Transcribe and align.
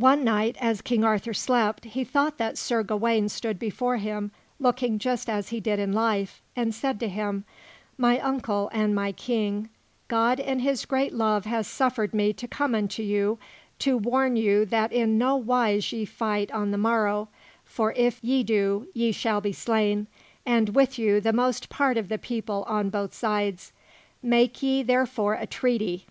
One 0.00 0.24
night, 0.24 0.56
as 0.62 0.80
King 0.80 1.04
Arthur 1.04 1.34
slept, 1.34 1.84
he 1.84 2.04
thought 2.04 2.38
that 2.38 2.56
Sir 2.56 2.82
Gawain 2.82 3.28
stood 3.28 3.58
before 3.58 3.98
him, 3.98 4.32
looking 4.58 4.98
just 4.98 5.28
as 5.28 5.50
he 5.50 5.60
did 5.60 5.78
in 5.78 5.92
life, 5.92 6.40
and 6.56 6.74
said 6.74 6.98
to 7.00 7.08
him: 7.10 7.44
"My 7.98 8.18
uncle 8.20 8.70
and 8.72 8.94
my 8.94 9.12
King, 9.12 9.68
God 10.08 10.40
in 10.40 10.60
his 10.60 10.86
great 10.86 11.12
love 11.12 11.44
has 11.44 11.66
suffered 11.66 12.14
me 12.14 12.32
to 12.32 12.48
come 12.48 12.74
unto 12.74 13.02
you, 13.02 13.38
to 13.80 13.98
warn 13.98 14.36
you 14.36 14.64
that 14.64 14.90
in 14.90 15.18
no 15.18 15.36
wise 15.36 15.92
ye 15.92 16.06
fight 16.06 16.50
on 16.50 16.70
the 16.70 16.78
morrow; 16.78 17.28
for 17.62 17.92
if 17.92 18.24
ye 18.24 18.42
do, 18.42 18.88
ye 18.94 19.12
shall 19.12 19.42
be 19.42 19.52
slain, 19.52 20.06
and 20.46 20.70
with 20.70 20.98
you 20.98 21.20
the 21.20 21.30
most 21.34 21.68
part 21.68 21.98
of 21.98 22.08
the 22.08 22.16
people 22.16 22.64
on 22.68 22.88
both 22.88 23.12
sides. 23.12 23.74
Make 24.22 24.62
ye, 24.62 24.82
therefore, 24.82 25.34
a 25.34 25.44
treaty." 25.46 26.06